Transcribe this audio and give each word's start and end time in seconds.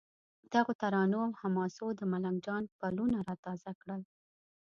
دغو 0.53 0.71
ترانو 0.81 1.17
او 1.27 1.31
حماسو 1.41 1.87
د 1.95 2.01
ملنګ 2.11 2.37
جان 2.45 2.63
پلونه 2.79 3.17
را 3.27 3.35
تازه 3.45 3.71
کړل. 3.79 4.01